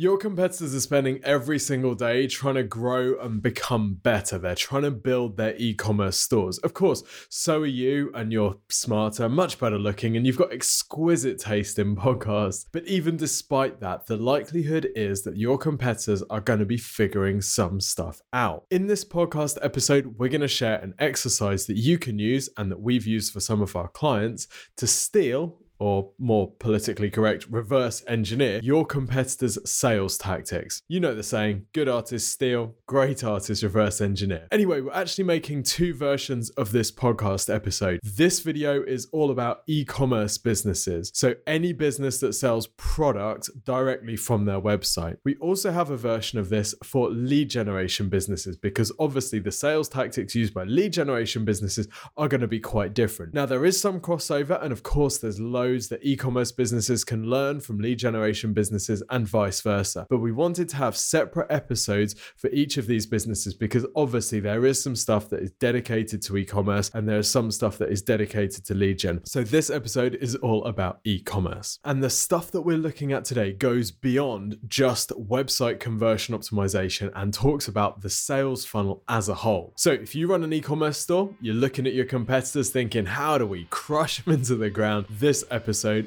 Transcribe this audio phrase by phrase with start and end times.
[0.00, 4.38] Your competitors are spending every single day trying to grow and become better.
[4.38, 6.58] They're trying to build their e commerce stores.
[6.58, 11.40] Of course, so are you, and you're smarter, much better looking, and you've got exquisite
[11.40, 12.66] taste in podcasts.
[12.70, 17.40] But even despite that, the likelihood is that your competitors are going to be figuring
[17.40, 18.66] some stuff out.
[18.70, 22.70] In this podcast episode, we're going to share an exercise that you can use and
[22.70, 24.46] that we've used for some of our clients
[24.76, 30.82] to steal or more politically correct, reverse engineer your competitors' sales tactics.
[30.88, 34.48] You know the saying good artists steal, great artists reverse engineer.
[34.50, 38.00] Anyway, we're actually making two versions of this podcast episode.
[38.02, 44.16] This video is all about e commerce businesses, so any business that sells product directly
[44.16, 45.16] from their website.
[45.24, 49.88] We also have a version of this for lead generation businesses because obviously the sales
[49.88, 53.34] tactics used by lead generation businesses are going to be quite different.
[53.34, 57.24] Now, there is some crossover, and of course, there's loads that e commerce businesses can
[57.24, 60.06] learn from lead generation businesses and vice versa.
[60.08, 64.64] But we wanted to have separate episodes for each of these businesses because obviously there
[64.64, 67.90] is some stuff that is dedicated to e commerce and there is some stuff that
[67.90, 69.24] is dedicated to lead gen.
[69.24, 71.78] So this episode is all about e commerce.
[71.84, 77.34] And the stuff that we're looking at today goes beyond just website conversion optimization and
[77.34, 79.72] talks about the sales funnel as a whole.
[79.76, 83.38] So if you run an e commerce store, you're looking at your competitors thinking, how
[83.38, 85.06] do we crush them into the ground?
[85.10, 85.57] This episode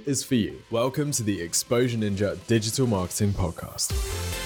[0.05, 0.61] is for you.
[0.71, 4.40] Welcome to the Exposure Ninja Digital Marketing Podcast.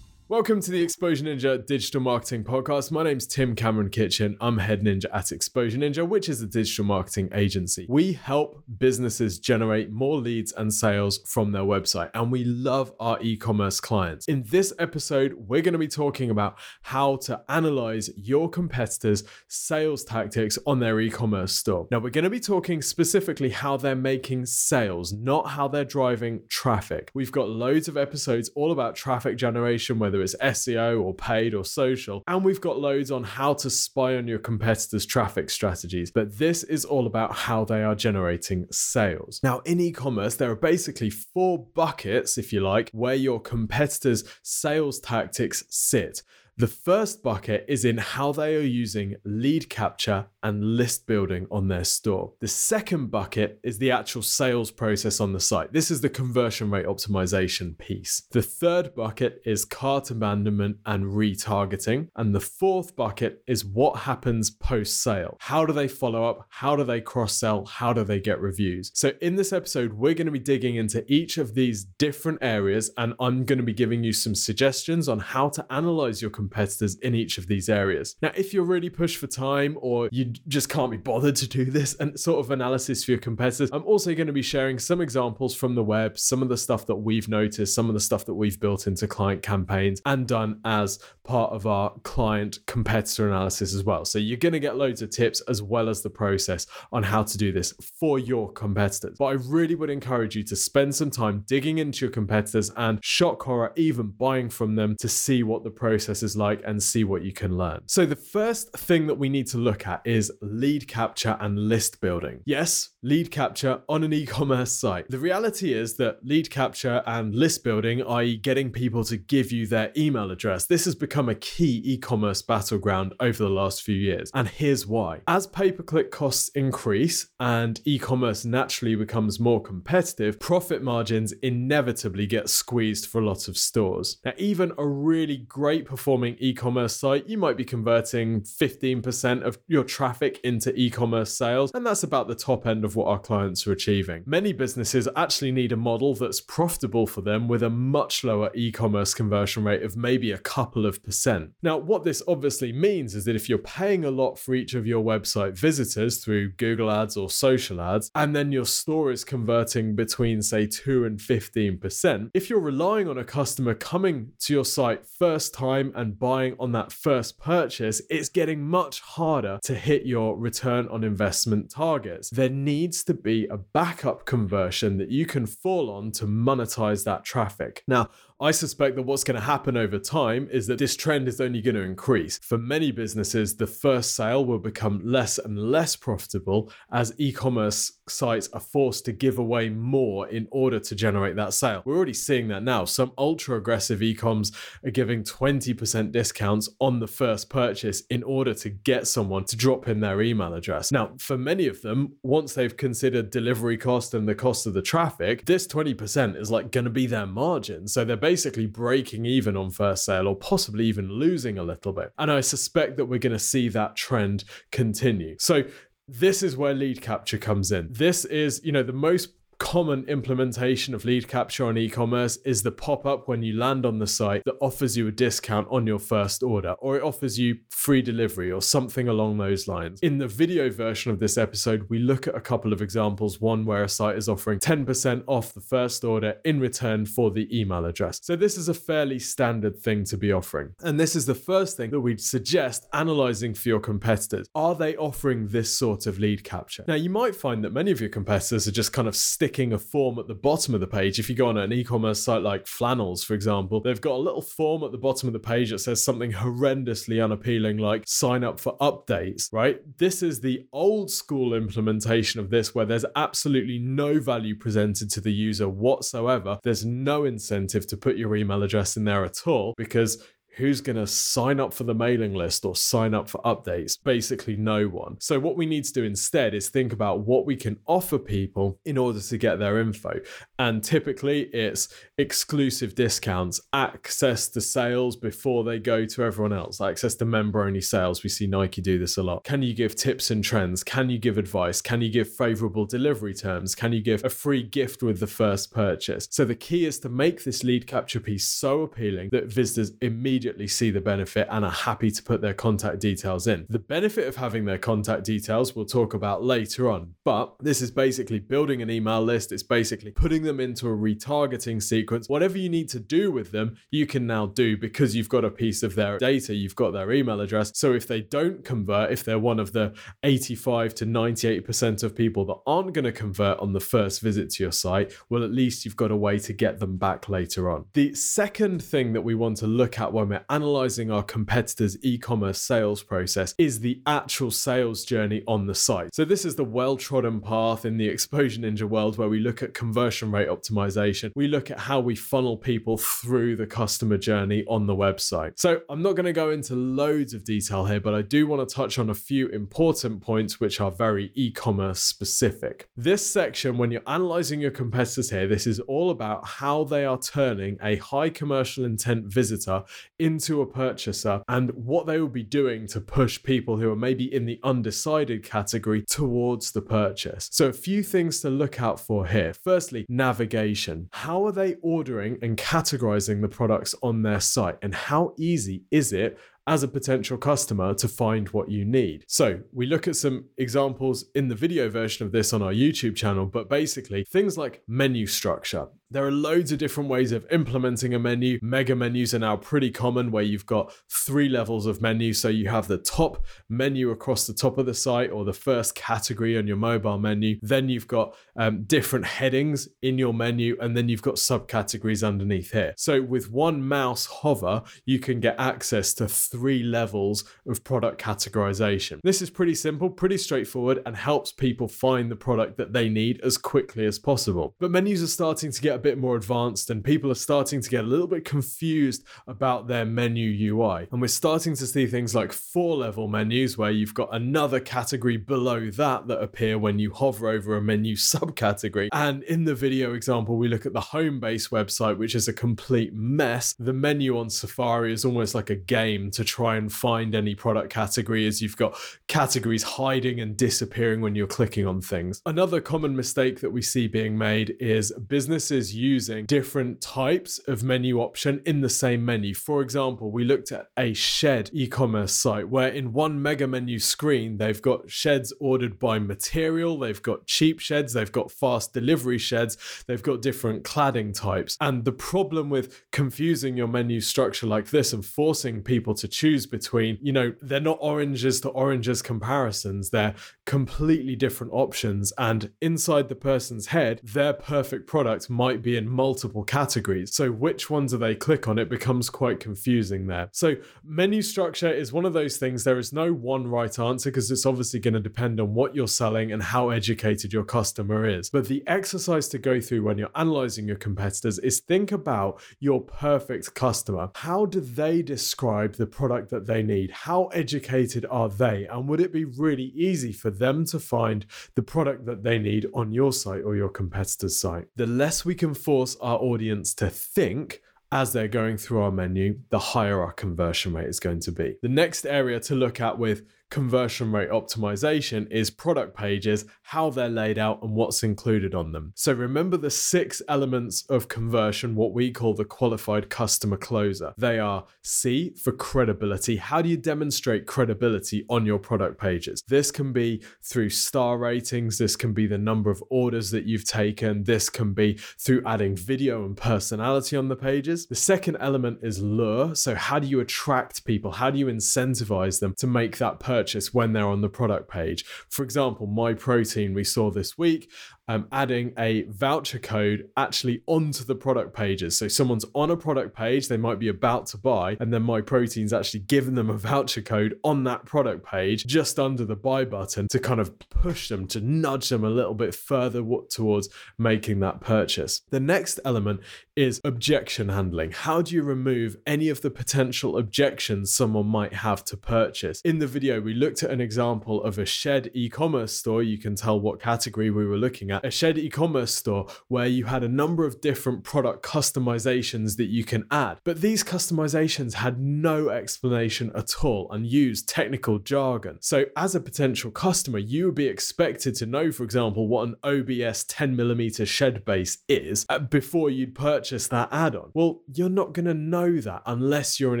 [0.38, 2.92] Welcome to the Exposure Ninja Digital Marketing Podcast.
[2.92, 4.36] My name's Tim Cameron Kitchen.
[4.40, 7.86] I'm head ninja at Exposure Ninja, which is a digital marketing agency.
[7.88, 13.20] We help businesses generate more leads and sales from their website, and we love our
[13.20, 14.28] e commerce clients.
[14.28, 20.04] In this episode, we're going to be talking about how to analyze your competitors' sales
[20.04, 21.88] tactics on their e commerce store.
[21.90, 26.42] Now, we're going to be talking specifically how they're making sales, not how they're driving
[26.48, 27.10] traffic.
[27.12, 31.64] We've got loads of episodes all about traffic generation, whether whether SEO or paid or
[31.64, 32.22] social.
[32.26, 36.10] And we've got loads on how to spy on your competitors' traffic strategies.
[36.10, 39.40] But this is all about how they are generating sales.
[39.42, 44.24] Now, in e commerce, there are basically four buckets, if you like, where your competitors'
[44.42, 46.22] sales tactics sit.
[46.58, 51.68] The first bucket is in how they are using lead capture and list building on
[51.68, 52.32] their store.
[52.40, 55.72] The second bucket is the actual sales process on the site.
[55.72, 58.22] This is the conversion rate optimization piece.
[58.30, 62.08] The third bucket is cart abandonment and retargeting.
[62.16, 65.36] And the fourth bucket is what happens post sale.
[65.40, 66.46] How do they follow up?
[66.50, 67.64] How do they cross sell?
[67.66, 68.90] How do they get reviews?
[68.94, 72.90] So, in this episode, we're going to be digging into each of these different areas,
[72.96, 76.96] and I'm going to be giving you some suggestions on how to analyze your competitors
[76.96, 78.16] in each of these areas.
[78.22, 81.64] Now, if you're really pushed for time or you just can't be bothered to do
[81.64, 85.00] this and sort of analysis for your competitors, I'm also going to be sharing some
[85.00, 88.24] examples from the web, some of the stuff that we've noticed, some of the stuff
[88.26, 93.74] that we've built into client campaigns and done as part of our client competitor analysis
[93.74, 94.04] as well.
[94.04, 97.22] So you're going to get loads of tips as well as the process on how
[97.22, 99.16] to do this for your competitors.
[99.18, 102.98] But I really would encourage you to spend some time digging into your competitors and
[103.02, 107.04] shock horror, even buying from them to see what the process is like and see
[107.04, 107.80] what you can learn.
[107.86, 112.00] So, the first thing that we need to look at is lead capture and list
[112.00, 112.40] building.
[112.44, 115.08] Yes, lead capture on an e commerce site.
[115.08, 119.66] The reality is that lead capture and list building, i.e., getting people to give you
[119.66, 123.94] their email address, this has become a key e commerce battleground over the last few
[123.94, 124.30] years.
[124.34, 125.20] And here's why.
[125.26, 131.32] As pay per click costs increase and e commerce naturally becomes more competitive, profit margins
[131.42, 134.18] inevitably get squeezed for a lot of stores.
[134.24, 139.58] Now, even a really great performing e commerce site, you might be converting 15% of
[139.66, 140.07] your traffic
[140.44, 143.72] into e commerce sales, and that's about the top end of what our clients are
[143.72, 144.22] achieving.
[144.26, 148.72] Many businesses actually need a model that's profitable for them with a much lower e
[148.72, 151.50] commerce conversion rate of maybe a couple of percent.
[151.62, 154.86] Now, what this obviously means is that if you're paying a lot for each of
[154.86, 159.94] your website visitors through Google Ads or social ads, and then your store is converting
[159.94, 165.06] between, say, 2 and 15%, if you're relying on a customer coming to your site
[165.06, 170.36] first time and buying on that first purchase, it's getting much harder to hit your
[170.36, 172.30] return on investment targets.
[172.30, 177.24] There needs to be a backup conversion that you can fall on to monetize that
[177.24, 177.82] traffic.
[177.86, 178.10] Now,
[178.40, 181.60] I suspect that what's going to happen over time is that this trend is only
[181.60, 182.38] going to increase.
[182.40, 187.98] For many businesses, the first sale will become less and less profitable as e commerce
[188.08, 191.82] sites are forced to give away more in order to generate that sale.
[191.84, 192.84] We're already seeing that now.
[192.84, 194.52] Some ultra aggressive e coms
[194.84, 199.88] are giving 20% discounts on the first purchase in order to get someone to drop
[199.88, 200.92] in their email address.
[200.92, 204.82] Now, for many of them, once they've considered delivery cost and the cost of the
[204.82, 207.88] traffic, this 20% is like going to be their margin.
[207.88, 212.12] So they're basically breaking even on first sale or possibly even losing a little bit.
[212.18, 215.34] And I suspect that we're going to see that trend continue.
[215.38, 215.62] So
[216.06, 217.88] this is where lead capture comes in.
[217.90, 222.70] This is, you know, the most common implementation of lead capture on e-commerce is the
[222.70, 226.42] pop-up when you land on the site that offers you a discount on your first
[226.42, 230.00] order or it offers you free delivery or something along those lines.
[230.00, 233.64] In the video version of this episode, we look at a couple of examples, one
[233.64, 237.84] where a site is offering 10% off the first order in return for the email
[237.84, 238.20] address.
[238.22, 240.72] So this is a fairly standard thing to be offering.
[240.82, 244.46] And this is the first thing that we'd suggest analyzing for your competitors.
[244.54, 246.84] Are they offering this sort of lead capture?
[246.86, 249.78] Now you might find that many of your competitors are just kind of sticking a
[249.78, 251.18] form at the bottom of the page.
[251.18, 254.18] If you go on an e commerce site like Flannels, for example, they've got a
[254.18, 258.44] little form at the bottom of the page that says something horrendously unappealing like sign
[258.44, 259.80] up for updates, right?
[259.98, 265.20] This is the old school implementation of this where there's absolutely no value presented to
[265.20, 266.58] the user whatsoever.
[266.62, 270.22] There's no incentive to put your email address in there at all because
[270.58, 273.96] who's going to sign up for the mailing list or sign up for updates?
[274.02, 275.16] Basically, no one.
[275.20, 278.78] So, what we need to do instead is think about what we can offer people
[278.84, 280.20] in order to get their info.
[280.58, 281.88] And typically, it's
[282.18, 287.80] exclusive discounts, access to sales before they go to everyone else, access to member only
[287.80, 288.24] sales.
[288.24, 289.44] We see Nike do this a lot.
[289.44, 290.82] Can you give tips and trends?
[290.82, 291.80] Can you give advice?
[291.80, 293.76] Can you give favorable delivery terms?
[293.76, 296.26] Can you give a free gift with the first purchase?
[296.30, 300.47] So, the key is to make this lead capture piece so appealing that visitors immediately
[300.48, 303.66] immediately see the benefit and are happy to put their contact details in.
[303.68, 307.90] The benefit of having their contact details we'll talk about later on, but this is
[307.90, 309.52] basically building an email list.
[309.52, 312.30] It's basically putting them into a retargeting sequence.
[312.30, 315.50] Whatever you need to do with them, you can now do because you've got a
[315.50, 317.72] piece of their data, you've got their email address.
[317.74, 322.46] So if they don't convert, if they're one of the 85 to 98% of people
[322.46, 325.84] that aren't going to convert on the first visit to your site, well, at least
[325.84, 327.84] you've got a way to get them back later on.
[327.92, 332.18] The second thing that we want to look at when we're analyzing our competitors' e
[332.18, 336.14] commerce sales process is the actual sales journey on the site.
[336.14, 339.62] So, this is the well trodden path in the Exposure Ninja world where we look
[339.62, 341.30] at conversion rate optimization.
[341.34, 345.52] We look at how we funnel people through the customer journey on the website.
[345.56, 348.68] So, I'm not going to go into loads of detail here, but I do want
[348.68, 352.88] to touch on a few important points which are very e commerce specific.
[352.96, 357.18] This section, when you're analyzing your competitors here, this is all about how they are
[357.18, 359.84] turning a high commercial intent visitor
[360.18, 364.32] into a purchaser and what they will be doing to push people who are maybe
[364.32, 367.48] in the undecided category towards the purchase.
[367.52, 369.52] So, a few things to look out for here.
[369.54, 371.08] Firstly, navigation.
[371.12, 374.78] How are they ordering and categorizing the products on their site?
[374.82, 376.38] And how easy is it
[376.68, 379.24] as a potential customer to find what you need.
[379.26, 383.16] So, we look at some examples in the video version of this on our YouTube
[383.16, 385.88] channel, but basically things like menu structure.
[386.10, 388.58] There are loads of different ways of implementing a menu.
[388.62, 392.32] Mega menus are now pretty common where you've got three levels of menu.
[392.32, 395.94] So you have the top menu across the top of the site or the first
[395.94, 397.58] category on your mobile menu.
[397.60, 402.70] Then you've got um, different headings in your menu, and then you've got subcategories underneath
[402.70, 402.94] here.
[402.96, 409.20] So with one mouse hover, you can get access to three levels of product categorization.
[409.22, 413.42] This is pretty simple, pretty straightforward, and helps people find the product that they need
[413.42, 414.74] as quickly as possible.
[414.78, 417.90] But menus are starting to get a bit more advanced and people are starting to
[417.90, 421.08] get a little bit confused about their menu UI.
[421.10, 425.36] And we're starting to see things like four level menus where you've got another category
[425.36, 429.08] below that that appear when you hover over a menu subcategory.
[429.12, 433.12] And in the video example, we look at the Homebase website, which is a complete
[433.12, 433.74] mess.
[433.78, 437.90] The menu on Safari is almost like a game to try and find any product
[437.90, 442.40] category as you've got categories hiding and disappearing when you're clicking on things.
[442.46, 448.20] Another common mistake that we see being made is businesses using different types of menu
[448.20, 449.54] option in the same menu.
[449.54, 453.98] For example, we looked at a shed e commerce site where in one mega menu
[453.98, 459.38] screen, they've got sheds ordered by material, they've got cheap sheds, they've got fast delivery
[459.38, 461.76] sheds, they've got different cladding types.
[461.80, 466.66] And the problem with confusing your menu structure like this and forcing people to choose
[466.66, 470.34] between, you know, they're not oranges to oranges comparisons, they're
[470.66, 472.32] completely different options.
[472.38, 477.34] And inside the person's head, their perfect product might might be in multiple categories.
[477.34, 478.78] So, which one do they click on?
[478.78, 480.48] It becomes quite confusing there.
[480.52, 482.82] So, menu structure is one of those things.
[482.82, 486.08] There is no one right answer because it's obviously going to depend on what you're
[486.08, 488.50] selling and how educated your customer is.
[488.50, 493.00] But the exercise to go through when you're analyzing your competitors is think about your
[493.00, 494.30] perfect customer.
[494.34, 497.10] How do they describe the product that they need?
[497.12, 498.86] How educated are they?
[498.86, 502.86] And would it be really easy for them to find the product that they need
[502.94, 504.86] on your site or your competitor's site?
[504.96, 509.58] The less we can force our audience to think, as they're going through our menu,
[509.70, 511.76] the higher our conversion rate is going to be.
[511.82, 517.28] The next area to look at with conversion rate optimization is product pages, how they're
[517.28, 519.12] laid out, and what's included on them.
[519.14, 524.32] So remember the six elements of conversion, what we call the qualified customer closer.
[524.38, 526.56] They are C for credibility.
[526.56, 529.62] How do you demonstrate credibility on your product pages?
[529.68, 533.84] This can be through star ratings, this can be the number of orders that you've
[533.84, 538.06] taken, this can be through adding video and personality on the pages.
[538.06, 539.74] The second element is lure.
[539.74, 541.32] So, how do you attract people?
[541.32, 543.57] How do you incentivize them to make that purchase?
[543.58, 545.24] Purchase when they're on the product page.
[545.48, 547.90] For example, My Protein, we saw this week
[548.28, 552.16] um, adding a voucher code actually onto the product pages.
[552.18, 555.40] So someone's on a product page, they might be about to buy, and then My
[555.40, 559.84] Protein's actually given them a voucher code on that product page just under the buy
[559.84, 564.60] button to kind of push them, to nudge them a little bit further towards making
[564.60, 565.42] that purchase.
[565.50, 566.40] The next element
[566.76, 568.12] is objection handling.
[568.12, 572.80] How do you remove any of the potential objections someone might have to purchase?
[572.82, 576.22] In the video, we looked at an example of a shed e commerce store.
[576.22, 580.06] You can tell what category we were looking at a shed e-commerce store where you
[580.06, 583.58] had a number of different product customizations that you can add.
[583.64, 588.78] But these customizations had no explanation at all and used technical jargon.
[588.80, 592.74] So as a potential customer, you would be expected to know, for example, what an
[592.82, 597.50] OBS 10mm shed base is uh, before you'd purchase that add-on.
[597.54, 600.00] Well, you're not going to know that unless you're an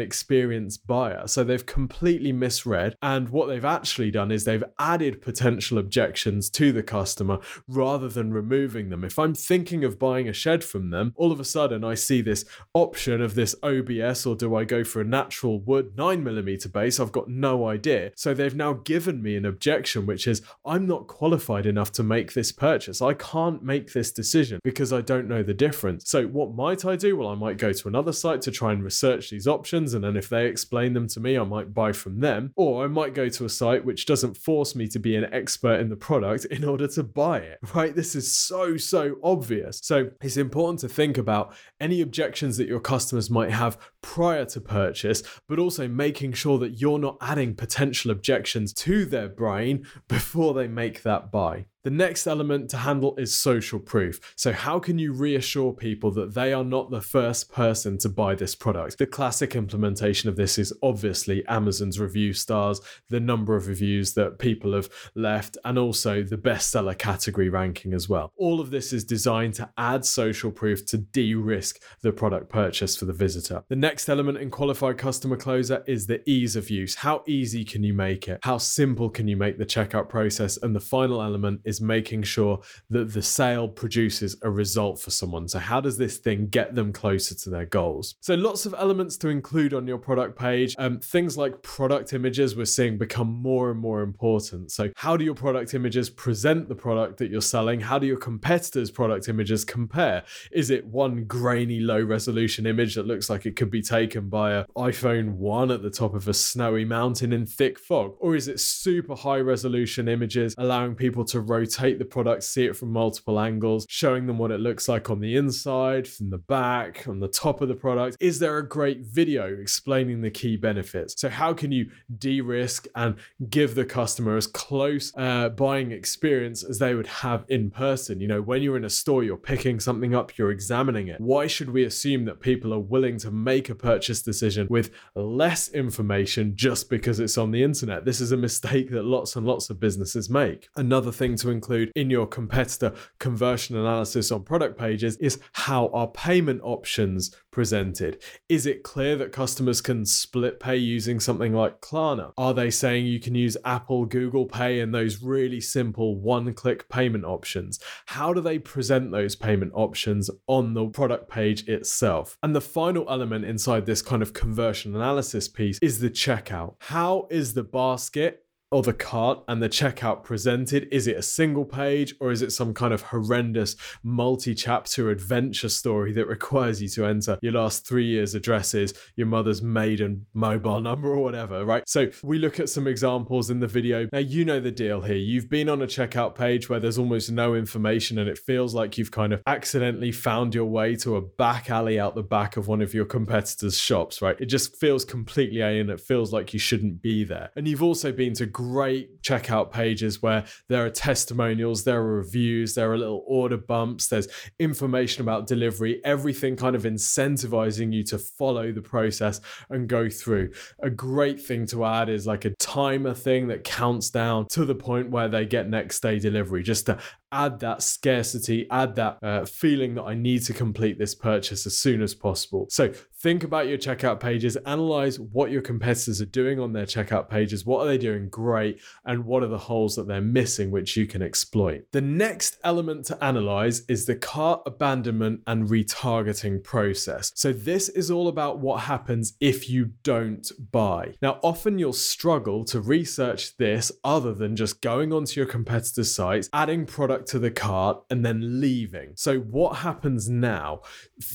[0.00, 1.26] experienced buyer.
[1.26, 6.72] So they've completely misread and what they've actually done is they've added potential objections to
[6.72, 9.04] the customer rather rather than removing them.
[9.04, 12.22] If I'm thinking of buying a shed from them, all of a sudden I see
[12.22, 16.98] this option of this OBS or do I go for a natural wood 9mm base?
[16.98, 18.12] I've got no idea.
[18.16, 22.32] So they've now given me an objection, which is I'm not qualified enough to make
[22.32, 23.02] this purchase.
[23.02, 26.08] I can't make this decision because I don't know the difference.
[26.08, 27.16] So what might I do?
[27.16, 29.92] Well, I might go to another site to try and research these options.
[29.94, 32.52] And then if they explain them to me, I might buy from them.
[32.56, 35.80] Or I might go to a site which doesn't force me to be an expert
[35.80, 37.94] in the product in order to buy it, right?
[37.98, 39.80] This is so, so obvious.
[39.82, 44.60] So it's important to think about any objections that your customers might have prior to
[44.60, 50.54] purchase, but also making sure that you're not adding potential objections to their brain before
[50.54, 51.66] they make that buy.
[51.84, 54.34] The next element to handle is social proof.
[54.34, 58.34] So, how can you reassure people that they are not the first person to buy
[58.34, 58.98] this product?
[58.98, 62.80] The classic implementation of this is obviously Amazon's review stars,
[63.10, 68.08] the number of reviews that people have left, and also the bestseller category ranking as
[68.08, 68.32] well.
[68.36, 72.96] All of this is designed to add social proof to de risk the product purchase
[72.96, 73.62] for the visitor.
[73.68, 76.96] The next element in qualified customer closer is the ease of use.
[76.96, 78.40] How easy can you make it?
[78.42, 80.58] How simple can you make the checkout process?
[80.60, 85.48] And the final element is making sure that the sale produces a result for someone.
[85.48, 88.16] So, how does this thing get them closer to their goals?
[88.20, 90.74] So, lots of elements to include on your product page.
[90.78, 94.72] Um, things like product images we're seeing become more and more important.
[94.72, 97.80] So, how do your product images present the product that you're selling?
[97.80, 100.24] How do your competitors' product images compare?
[100.52, 104.52] Is it one grainy, low resolution image that looks like it could be taken by
[104.52, 108.14] an iPhone 1 at the top of a snowy mountain in thick fog?
[108.18, 112.76] Or is it super high resolution images allowing people to rotate the product, see it
[112.76, 117.06] from multiple angles, showing them what it looks like on the inside, from the back,
[117.08, 118.16] on the top of the product?
[118.20, 121.14] Is there a great video explaining the key benefits?
[121.20, 123.16] So, how can you de risk and
[123.50, 128.20] give the customer as close uh, buying experience as they would have in person?
[128.20, 131.20] You know, when you're in a store, you're picking something up, you're examining it.
[131.20, 135.68] Why should we assume that people are willing to make a purchase decision with less
[135.68, 138.04] information just because it's on the internet?
[138.04, 140.68] This is a mistake that lots and lots of businesses make.
[140.76, 146.08] Another thing to include in your competitor conversion analysis on product pages is how are
[146.08, 148.22] payment options presented?
[148.48, 152.32] Is it clear that customers can split pay using something like Klarna?
[152.36, 156.88] Are they saying you can use Apple, Google Pay, and those really simple one click
[156.88, 157.80] payment options?
[158.06, 162.36] How do they present those payment options on the product page itself?
[162.42, 166.74] And the final element inside this kind of conversion analysis piece is the checkout.
[166.78, 170.88] How is the basket or the cart and the checkout presented?
[170.92, 175.68] Is it a single page or is it some kind of horrendous multi chapter adventure
[175.68, 180.80] story that requires you to enter your last three years' addresses, your mother's maiden mobile
[180.80, 181.82] number, or whatever, right?
[181.86, 184.08] So we look at some examples in the video.
[184.12, 185.16] Now, you know the deal here.
[185.16, 188.98] You've been on a checkout page where there's almost no information and it feels like
[188.98, 192.68] you've kind of accidentally found your way to a back alley out the back of
[192.68, 194.36] one of your competitors' shops, right?
[194.40, 195.90] It just feels completely alien.
[195.90, 197.50] It feels like you shouldn't be there.
[197.56, 202.74] And you've also been to great checkout pages where there are testimonials, there are reviews,
[202.74, 204.26] there are little order bumps, there's
[204.58, 210.50] information about delivery, everything kind of incentivizing you to follow the process and go through.
[210.80, 214.74] A great thing to add is like a timer thing that counts down to the
[214.74, 216.98] point where they get next day delivery, just to
[217.32, 221.76] add that scarcity, add that uh, feeling that I need to complete this purchase as
[221.76, 222.66] soon as possible.
[222.70, 227.28] So think about your checkout pages, analyze what your competitors are doing on their checkout
[227.28, 230.96] pages, what are they doing great, and what are the holes that they're missing, which
[230.96, 231.82] you can exploit.
[231.92, 237.32] The next element to analyze is the cart abandonment and retargeting process.
[237.34, 241.14] So this is all about what happens if you don't buy.
[241.20, 246.48] Now, often you'll struggle to research this other than just going onto your competitors' sites,
[246.52, 249.12] adding product to the cart and then leaving.
[249.16, 250.80] So, what happens now?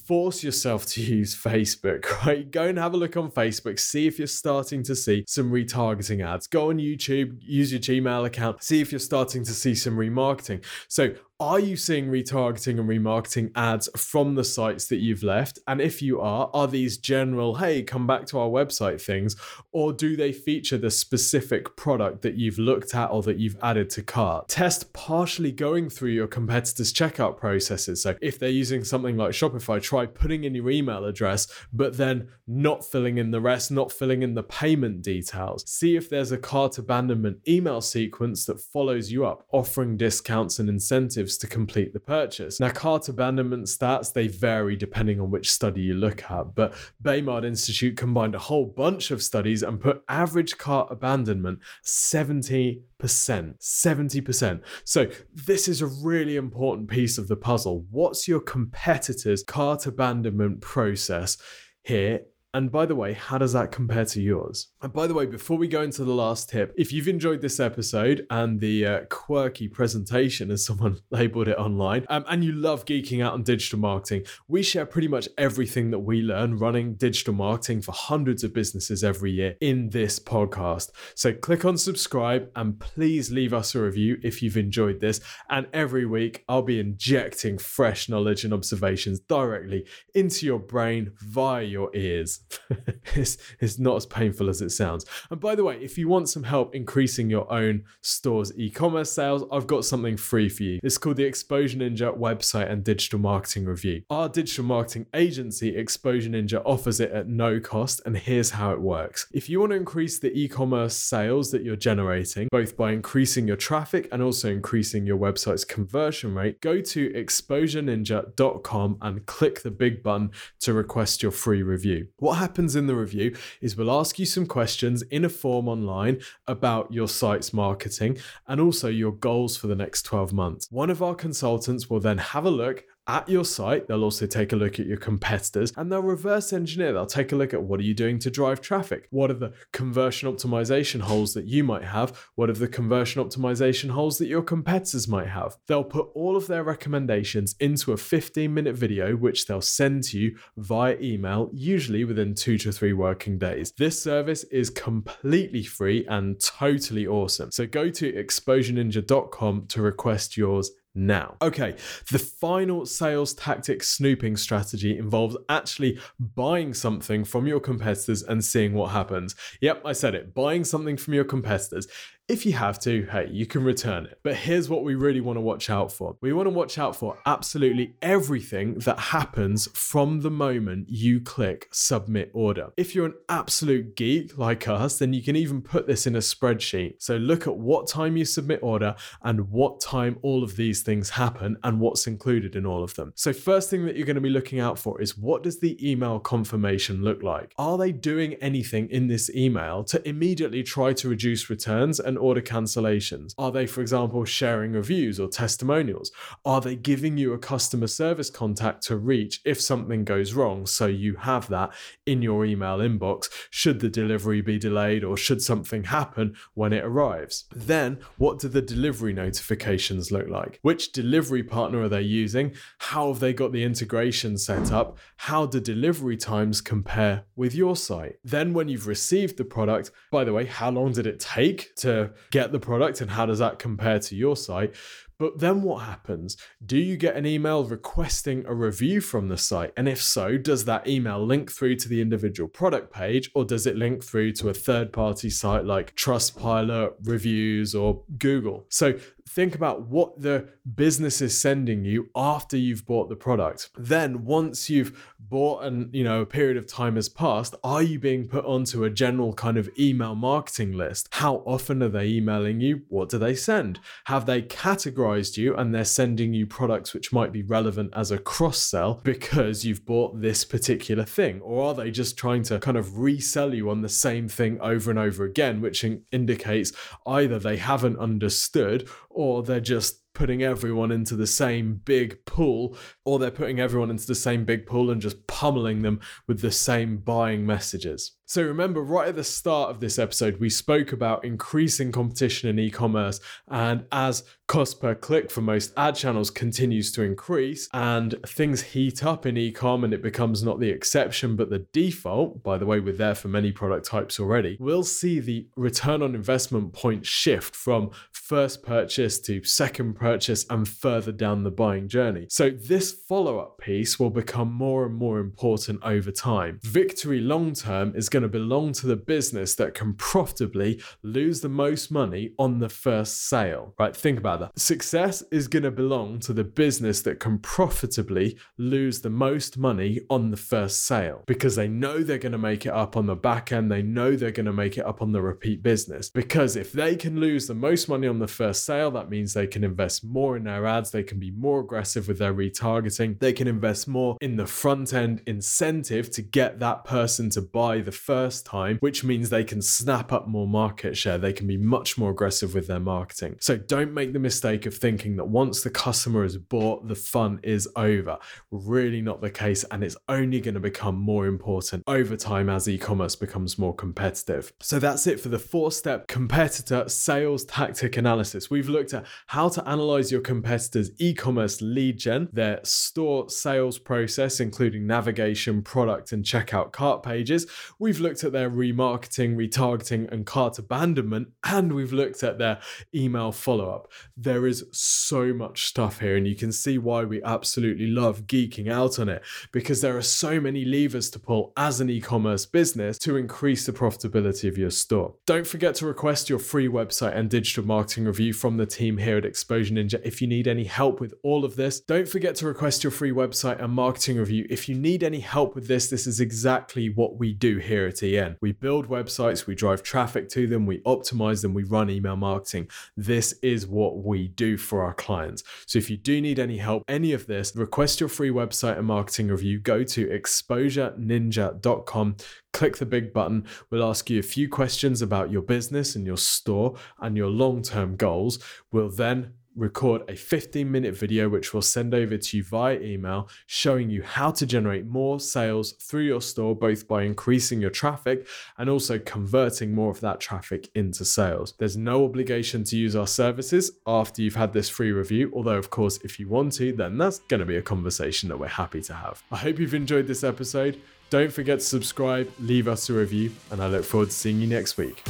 [0.08, 2.50] Force yourself to use Facebook, right?
[2.50, 6.25] Go and have a look on Facebook, see if you're starting to see some retargeting
[6.25, 6.48] ads.
[6.48, 10.63] Go on YouTube, use your Gmail account, see if you're starting to see some remarketing.
[10.88, 11.13] So,
[11.44, 15.60] are you seeing retargeting and remarketing ads from the sites that you've left?
[15.68, 19.36] And if you are, are these general, hey, come back to our website things?
[19.74, 23.90] Or do they feature the specific product that you've looked at or that you've added
[23.90, 24.48] to cart?
[24.48, 28.02] Test partially going through your competitors' checkout processes.
[28.02, 32.30] So if they're using something like Shopify, try putting in your email address, but then
[32.48, 35.70] not filling in the rest, not filling in the payment details.
[35.70, 40.70] See if there's a cart abandonment email sequence that follows you up, offering discounts and
[40.70, 42.60] incentives to complete the purchase.
[42.60, 47.46] Now, cart abandonment stats, they vary depending on which study you look at, but Baymard
[47.46, 52.82] Institute combined a whole bunch of studies and put average cart abandonment 70%.
[53.02, 54.62] 70%.
[54.86, 57.86] So, this is a really important piece of the puzzle.
[57.92, 61.38] What's your competitor's cart abandonment process
[61.84, 62.22] here
[62.53, 64.67] and by the way, how does that compare to yours?
[64.83, 67.59] And by the way, before we go into the last tip, if you've enjoyed this
[67.59, 72.85] episode and the uh, quirky presentation, as someone labeled it online, um, and you love
[72.85, 77.33] geeking out on digital marketing, we share pretty much everything that we learn running digital
[77.33, 80.92] marketing for hundreds of businesses every year in this podcast.
[81.16, 85.22] So click on subscribe and please leave us a review if you've enjoyed this.
[85.50, 91.63] And every week, I'll be injecting fresh knowledge and observations directly into your brain via
[91.63, 92.42] your ears.
[93.16, 95.06] it's, it's not as painful as it sounds.
[95.29, 99.12] And by the way, if you want some help increasing your own store's e commerce
[99.12, 100.79] sales, I've got something free for you.
[100.84, 104.03] It's called the Exposure Ninja website and digital marketing review.
[104.10, 108.82] Our digital marketing agency, Exposure Ninja, offers it at no cost, and here's how it
[108.82, 109.27] works.
[109.32, 113.48] If you want to increase the e commerce sales that you're generating, both by increasing
[113.48, 119.72] your traffic and also increasing your website's conversion rate, go to exposureninja.com and click the
[119.72, 122.08] big button to request your free review.
[122.18, 126.20] What happens in the review is we'll ask you some questions in a form online
[126.46, 128.18] about your site's marketing
[128.50, 130.68] and also your goals for the next 12 months.
[130.70, 133.87] One of our consultants will then have a look at your site.
[133.87, 136.94] They'll also take a look at your competitors and they'll reverse engineer.
[136.94, 139.07] They'll take a look at what are you doing to drive traffic?
[139.09, 142.29] What are the conversion optimization holes that you might have?
[142.35, 145.57] What are the conversion optimization holes that your competitors might have?
[145.68, 150.20] They'll put all of their recommendations into a 15 minute video, which they'll send to
[150.20, 153.74] you via email, usually within two to three working days.
[153.77, 157.51] This service is completely free and totally awesome.
[157.51, 161.36] So go to exposureninja.com to request yours now.
[161.42, 161.75] Okay,
[162.12, 168.74] the final sales tactic snooping strategy involves actually buying something from your competitors and seeing
[168.74, 169.36] what happens.
[169.62, 171.88] Yep, I said it, buying something from your competitors.
[172.29, 174.18] If you have to, hey, you can return it.
[174.24, 176.96] But here's what we really want to watch out for we want to watch out
[176.96, 182.72] for absolutely everything that happens from the moment you click submit order.
[182.77, 186.20] If you're an absolute geek like us, then you can even put this in a
[186.20, 186.96] spreadsheet.
[187.00, 191.09] So look at what time you submit order and what time all of these things
[191.09, 193.12] happen and what's included in all of them.
[193.16, 195.77] So, first thing that you're going to be looking out for is what does the
[195.92, 197.53] email confirmation look like?
[197.57, 202.20] Are they doing anything in this email to immediately try to reduce returns and and
[202.20, 203.34] order cancellations?
[203.40, 206.12] Are they, for example, sharing reviews or testimonials?
[206.46, 210.86] Are they giving you a customer service contact to reach if something goes wrong so
[210.86, 211.74] you have that
[212.06, 216.84] in your email inbox should the delivery be delayed or should something happen when it
[216.84, 217.46] arrives?
[217.52, 220.60] Then, what do the delivery notifications look like?
[220.62, 222.54] Which delivery partner are they using?
[222.78, 225.00] How have they got the integration set up?
[225.18, 228.20] How do delivery times compare with your site?
[228.24, 232.02] Then, when you've received the product, by the way, how long did it take to
[232.31, 234.75] get the product and how does that compare to your site?
[235.18, 236.38] But then what happens?
[236.66, 239.74] Do you get an email requesting a review from the site?
[239.78, 243.68] And if so, does that email link through to the individual product page or does
[243.68, 248.66] it link through to a third party site like Trustpilot, Reviews, or Google?
[248.70, 248.98] So
[249.30, 253.70] think about what the business is sending you after you've bought the product.
[253.78, 258.00] Then once you've bought and you know a period of time has passed, are you
[258.00, 261.08] being put onto a general kind of email marketing list?
[261.12, 262.82] How often are they emailing you?
[262.90, 263.80] What do they send?
[264.06, 265.02] Have they categorized
[265.37, 269.66] you and they're sending you products which might be relevant as a cross sell because
[269.66, 271.42] you've bought this particular thing?
[271.42, 274.89] Or are they just trying to kind of resell you on the same thing over
[274.89, 276.72] and over again, which in- indicates
[277.05, 283.18] either they haven't understood or they're just putting everyone into the same big pool, or
[283.18, 286.98] they're putting everyone into the same big pool and just pummeling them with the same
[286.98, 288.12] buying messages.
[288.26, 292.58] So remember, right at the start of this episode, we spoke about increasing competition in
[292.58, 293.20] e commerce.
[293.48, 299.04] And as cost per click for most ad channels continues to increase and things heat
[299.04, 302.66] up in e com and it becomes not the exception but the default, by the
[302.66, 307.06] way, we're there for many product types already, we'll see the return on investment point
[307.06, 312.27] shift from first purchase to second purchase and further down the buying journey.
[312.29, 316.59] So this follow up piece will become more and more important over time.
[316.63, 321.50] Victory long term is going to belong to the business that can profitably lose the
[321.50, 323.96] most money on the first sale, right?
[323.96, 324.59] Think about that.
[324.59, 330.01] Success is going to belong to the business that can profitably lose the most money
[330.09, 333.16] on the first sale because they know they're going to make it up on the
[333.16, 333.72] back end.
[333.72, 336.09] They know they're going to make it up on the repeat business.
[336.09, 339.48] Because if they can lose the most money on the first sale, that means they
[339.48, 343.34] can invest more in their ads, they can be more aggressive with their retargeting, they
[343.34, 347.92] can invest more in the front end incentive to get that person to buy the
[347.92, 351.18] first time, which means they can snap up more market share.
[351.18, 353.38] They can be much more aggressive with their marketing.
[353.40, 357.40] So don't make the mistake of thinking that once the customer is bought, the fun
[357.44, 358.18] is over.
[358.51, 359.64] Really not the case.
[359.66, 363.74] And it's only going to become more important over time as e commerce becomes more
[363.74, 364.53] competitive.
[364.60, 368.50] So that's it for the four step competitor sales tactic analysis.
[368.50, 373.79] We've looked at how to analyze your competitors' e commerce lead gen, their store sales
[373.79, 377.46] process, including navigation, product, and checkout cart pages.
[377.79, 382.59] We've We've looked at their remarketing, retargeting, and cart abandonment, and we've looked at their
[382.96, 383.91] email follow up.
[384.17, 388.67] There is so much stuff here, and you can see why we absolutely love geeking
[388.67, 392.48] out on it because there are so many levers to pull as an e commerce
[392.48, 395.13] business to increase the profitability of your store.
[395.27, 399.18] Don't forget to request your free website and digital marketing review from the team here
[399.18, 401.79] at Exposure Ninja if you need any help with all of this.
[401.79, 405.55] Don't forget to request your free website and marketing review if you need any help
[405.55, 405.90] with this.
[405.90, 408.38] This is exactly what we do here at EN.
[408.42, 412.70] We build websites, we drive traffic to them, we optimize them, we run email marketing.
[412.98, 415.44] This is what we do for our clients.
[415.68, 418.88] So if you do need any help, any of this, request your free website and
[418.88, 419.59] marketing review.
[419.59, 422.16] Go to exposureninja.com,
[422.53, 423.46] click the big button.
[423.70, 427.61] We'll ask you a few questions about your business and your store and your long
[427.61, 428.39] term goals.
[428.72, 433.29] We'll then record a 15 minute video which we'll send over to you via email
[433.46, 438.27] showing you how to generate more sales through your store both by increasing your traffic
[438.57, 441.53] and also converting more of that traffic into sales.
[441.57, 445.70] There's no obligation to use our services after you've had this free review, although of
[445.70, 448.81] course if you want to then that's going to be a conversation that we're happy
[448.81, 449.24] to have.
[449.31, 450.81] I hope you've enjoyed this episode.
[451.14, 454.48] Don't forget to subscribe, leave us a review, and I look forward to seeing you
[454.48, 455.04] next week.